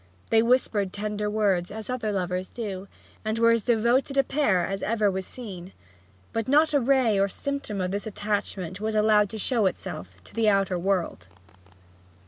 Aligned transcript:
They 0.31 0.41
whispered 0.41 0.91
tender 0.91 1.29
words 1.29 1.69
as 1.69 1.87
other 1.87 2.11
lovers 2.11 2.49
do, 2.49 2.87
and 3.23 3.37
were 3.37 3.51
as 3.51 3.61
devoted 3.61 4.17
a 4.17 4.23
pair 4.23 4.65
as 4.65 4.81
ever 4.81 5.11
was 5.11 5.27
seen. 5.27 5.73
But 6.33 6.47
not 6.47 6.73
a 6.73 6.79
ray 6.79 7.19
or 7.19 7.27
symptom 7.27 7.79
of 7.79 7.91
this 7.91 8.07
attachment 8.07 8.81
was 8.81 8.95
allowed 8.95 9.29
to 9.29 9.37
show 9.37 9.67
itself 9.67 10.09
to 10.23 10.33
the 10.33 10.49
outer 10.49 10.79
world. 10.79 11.27